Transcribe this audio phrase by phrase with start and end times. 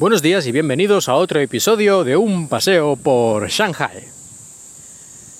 [0.00, 4.02] Buenos días y bienvenidos a otro episodio de Un paseo por Shanghai.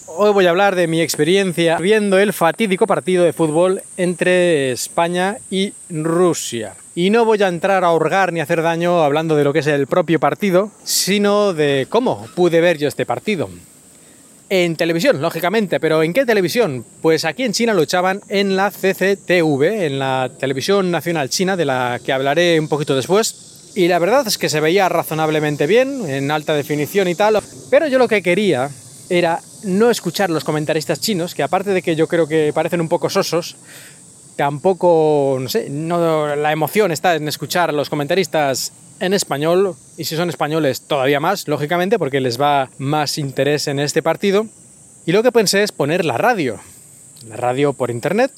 [0.04, 5.38] Hoy voy a hablar de mi experiencia viendo el fatídico partido de fútbol entre España
[5.50, 6.74] y Rusia.
[6.94, 9.66] Y no voy a entrar a ahorgar ni hacer daño hablando de lo que es
[9.66, 13.48] el propio partido, sino de cómo pude ver yo este partido.
[14.50, 16.84] En televisión, lógicamente, pero ¿en qué televisión?
[17.00, 21.64] Pues aquí en China lo echaban en la CCTV, en la televisión nacional china, de
[21.64, 26.08] la que hablaré un poquito después y la verdad es que se veía razonablemente bien,
[26.08, 27.38] en alta definición y tal,
[27.70, 28.70] pero yo lo que quería
[29.08, 32.88] era no escuchar los comentaristas chinos, que aparte de que yo creo que parecen un
[32.88, 33.56] poco sosos,
[34.36, 40.04] tampoco, no sé, no, la emoción está en escuchar a los comentaristas en español, y
[40.04, 44.46] si son españoles todavía más, lógicamente, porque les va más interés en este partido.
[45.06, 46.60] Y lo que pensé es poner la radio,
[47.26, 48.30] la radio por internet,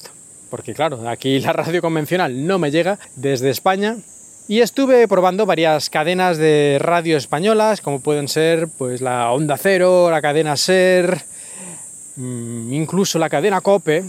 [0.49, 3.97] porque claro, aquí la radio convencional no me llega desde España,
[4.47, 10.11] y estuve probando varias cadenas de radio españolas, como pueden ser pues la Onda Cero,
[10.11, 11.23] la cadena Ser,
[12.17, 14.03] mm, incluso la cadena Cope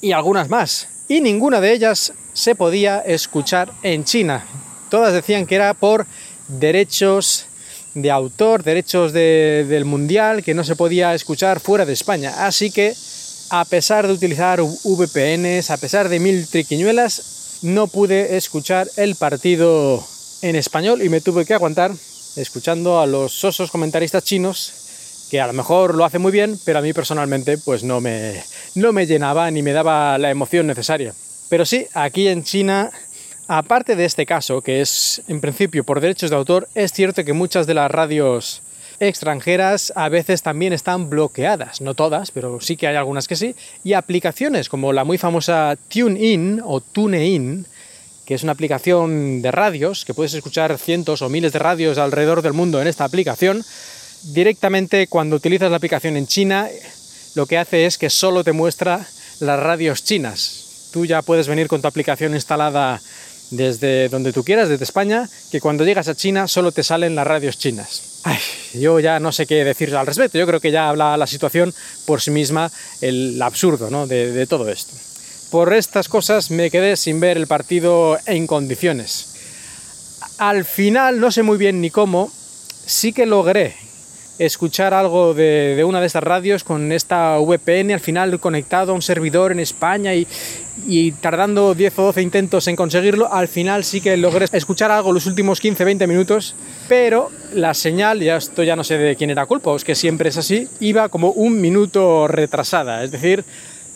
[0.00, 0.88] y algunas más.
[1.08, 4.46] Y ninguna de ellas se podía escuchar en China.
[4.88, 6.06] Todas decían que era por
[6.48, 7.46] derechos
[7.94, 12.46] de autor, derechos del mundial, que no se podía escuchar fuera de España.
[12.46, 12.94] Así que,
[13.50, 20.04] a pesar de utilizar VPNs, a pesar de mil triquiñuelas, no pude escuchar el partido
[20.42, 21.92] en español y me tuve que aguantar
[22.36, 24.72] escuchando a los sosos comentaristas chinos
[25.30, 28.42] que a lo mejor lo hace muy bien, pero a mí personalmente pues no me,
[28.74, 31.14] no me llenaba ni me daba la emoción necesaria.
[31.48, 32.90] Pero sí, aquí en China,
[33.48, 37.32] aparte de este caso, que es en principio por derechos de autor, es cierto que
[37.32, 38.62] muchas de las radios
[39.00, 43.54] extranjeras a veces también están bloqueadas, no todas, pero sí que hay algunas que sí,
[43.84, 47.66] y aplicaciones como la muy famosa TuneIn o TuneIn,
[48.24, 52.42] que es una aplicación de radios, que puedes escuchar cientos o miles de radios alrededor
[52.42, 53.64] del mundo en esta aplicación,
[54.32, 56.68] directamente cuando utilizas la aplicación en China,
[57.34, 59.06] lo que hace es que solo te muestra
[59.40, 60.88] las radios chinas.
[60.92, 63.00] Tú ya puedes venir con tu aplicación instalada
[63.50, 67.26] desde donde tú quieras, desde España, que cuando llegas a China solo te salen las
[67.26, 68.15] radios chinas
[68.74, 70.38] yo ya no sé qué decir al respecto.
[70.38, 71.72] Yo creo que ya habla la situación
[72.04, 72.70] por sí misma,
[73.00, 74.92] el absurdo de, de todo esto.
[75.50, 79.34] Por estas cosas me quedé sin ver el partido en condiciones.
[80.38, 82.30] Al final, no sé muy bien ni cómo,
[82.84, 83.85] sí que logré
[84.38, 89.02] escuchar algo de, una de estas radios con esta VPN al final conectado a un
[89.02, 94.16] servidor en España y, tardando 10 o 12 intentos en conseguirlo, al final sí que
[94.16, 96.54] logré escuchar algo los últimos 15-20 minutos,
[96.88, 100.28] pero la señal, ya esto ya no sé de quién era culpa, es que siempre
[100.28, 103.44] es así, iba como un minuto retrasada, es decir,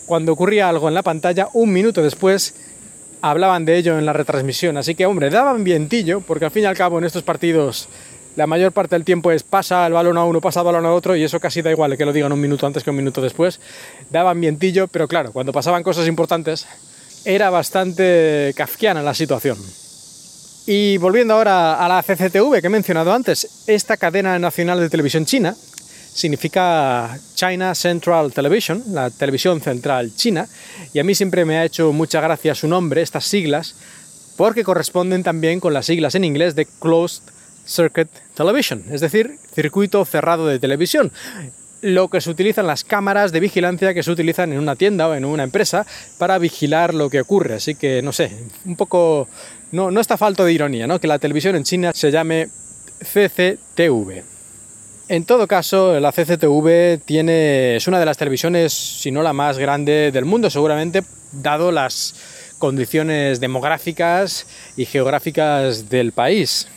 [0.05, 2.55] cuando ocurría algo en la pantalla, un minuto después
[3.21, 6.65] hablaban de ello en la retransmisión, así que hombre, daban vientillo, porque al fin y
[6.65, 7.87] al cabo en estos partidos
[8.35, 10.93] la mayor parte del tiempo es pasa el balón a uno, pasa el balón a
[10.93, 13.21] otro y eso casi da igual que lo digan un minuto antes que un minuto
[13.21, 13.59] después.
[14.09, 16.65] Daban vientillo, pero claro, cuando pasaban cosas importantes
[17.25, 19.57] era bastante kafkiana la situación.
[20.65, 25.25] Y volviendo ahora a la CCTV que he mencionado antes, esta cadena nacional de televisión
[25.25, 25.55] china
[26.13, 30.47] significa China Central Television, la televisión central china,
[30.93, 33.75] y a mí siempre me ha hecho mucha gracia su nombre, estas siglas,
[34.37, 37.23] porque corresponden también con las siglas en inglés de Closed
[37.65, 41.11] Circuit Television, es decir, circuito cerrado de televisión.
[41.81, 45.15] Lo que se utilizan las cámaras de vigilancia que se utilizan en una tienda o
[45.15, 45.85] en una empresa
[46.19, 47.55] para vigilar lo que ocurre.
[47.55, 48.31] Así que, no sé,
[48.65, 49.27] un poco.
[49.71, 50.99] No, no está falto de ironía, ¿no?
[50.99, 52.49] Que la televisión en China se llame
[52.99, 54.23] CCTV.
[55.07, 59.57] En todo caso, la CCTV tiene, es una de las televisiones, si no la más
[59.57, 62.15] grande del mundo, seguramente, dado las
[62.59, 64.45] condiciones demográficas
[64.77, 66.67] y geográficas del país.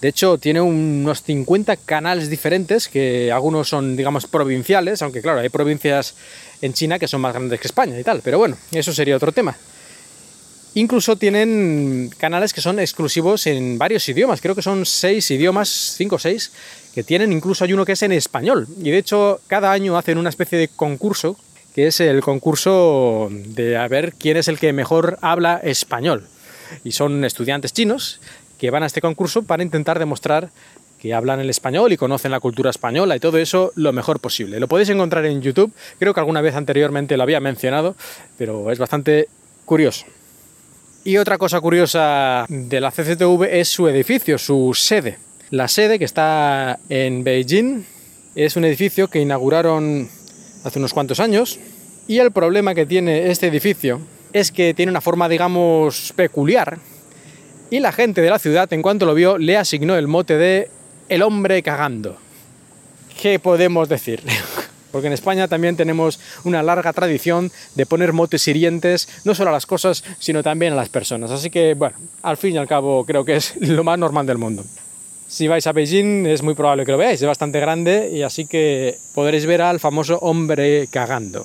[0.00, 5.48] De hecho, tiene unos 50 canales diferentes, que algunos son, digamos, provinciales, aunque claro, hay
[5.48, 6.14] provincias
[6.62, 9.32] en China que son más grandes que España y tal, pero bueno, eso sería otro
[9.32, 9.56] tema.
[10.74, 16.16] Incluso tienen canales que son exclusivos en varios idiomas, creo que son seis idiomas, cinco
[16.16, 16.52] o seis,
[16.94, 18.68] que tienen, incluso hay uno que es en español.
[18.80, 21.36] Y de hecho, cada año hacen una especie de concurso,
[21.74, 26.28] que es el concurso de a ver quién es el que mejor habla español.
[26.84, 28.20] Y son estudiantes chinos
[28.58, 30.50] que van a este concurso para intentar demostrar
[30.98, 34.60] que hablan el español y conocen la cultura española y todo eso lo mejor posible.
[34.60, 37.94] Lo podéis encontrar en YouTube, creo que alguna vez anteriormente lo había mencionado,
[38.36, 39.28] pero es bastante
[39.64, 40.06] curioso.
[41.04, 45.18] Y otra cosa curiosa de la CCTV es su edificio, su sede.
[45.50, 47.84] La sede que está en Beijing
[48.34, 50.08] es un edificio que inauguraron
[50.64, 51.58] hace unos cuantos años
[52.08, 54.00] y el problema que tiene este edificio
[54.32, 56.78] es que tiene una forma, digamos, peculiar
[57.70, 60.70] y la gente de la ciudad, en cuanto lo vio, le asignó el mote de
[61.08, 62.16] el hombre cagando.
[63.20, 64.22] ¿Qué podemos decir?
[64.92, 69.52] Porque en España también tenemos una larga tradición de poner motes hirientes, no solo a
[69.52, 71.30] las cosas, sino también a las personas.
[71.30, 74.38] Así que, bueno, al fin y al cabo creo que es lo más normal del
[74.38, 74.64] mundo.
[75.26, 78.46] Si vais a Beijing es muy probable que lo veáis, es bastante grande y así
[78.46, 81.44] que podréis ver al famoso hombre cagando.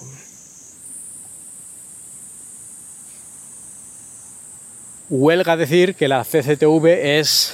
[5.16, 6.88] Huelga decir que la CCTV
[7.20, 7.54] es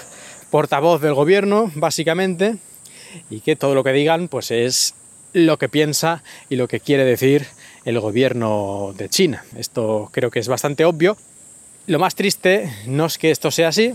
[0.50, 2.56] portavoz del gobierno, básicamente,
[3.30, 4.94] y que todo lo que digan pues es
[5.34, 7.48] lo que piensa y lo que quiere decir
[7.84, 9.44] el gobierno de China.
[9.58, 11.18] Esto creo que es bastante obvio.
[11.86, 13.94] Lo más triste no es que esto sea así,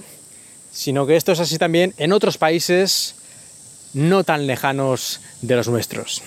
[0.70, 3.14] sino que esto es así también en otros países
[3.94, 6.22] no tan lejanos de los nuestros.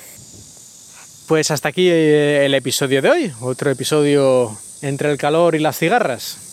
[1.27, 5.77] Pues hasta aquí eh, el episodio de hoy, otro episodio entre el calor y las
[5.77, 6.46] cigarras.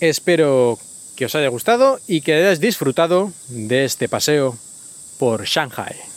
[0.00, 0.78] Espero
[1.16, 4.56] que os haya gustado y que hayáis disfrutado de este paseo
[5.18, 6.13] por Shanghai.